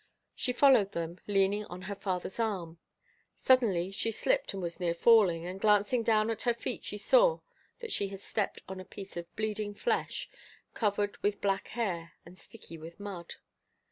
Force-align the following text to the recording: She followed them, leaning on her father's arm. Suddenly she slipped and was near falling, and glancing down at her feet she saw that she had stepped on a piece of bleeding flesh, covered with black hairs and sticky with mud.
She 0.33 0.51
followed 0.51 0.93
them, 0.93 1.19
leaning 1.27 1.63
on 1.65 1.83
her 1.83 1.93
father's 1.93 2.39
arm. 2.39 2.79
Suddenly 3.35 3.91
she 3.91 4.09
slipped 4.09 4.51
and 4.51 4.59
was 4.59 4.79
near 4.79 4.95
falling, 4.95 5.45
and 5.45 5.61
glancing 5.61 6.01
down 6.01 6.31
at 6.31 6.41
her 6.41 6.55
feet 6.55 6.83
she 6.83 6.97
saw 6.97 7.41
that 7.81 7.91
she 7.91 8.07
had 8.07 8.19
stepped 8.21 8.61
on 8.67 8.79
a 8.79 8.83
piece 8.83 9.15
of 9.15 9.27
bleeding 9.35 9.75
flesh, 9.75 10.27
covered 10.73 11.21
with 11.21 11.39
black 11.39 11.67
hairs 11.67 12.09
and 12.25 12.35
sticky 12.35 12.79
with 12.79 12.99
mud. 12.99 13.35